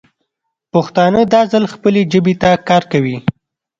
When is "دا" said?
1.33-1.41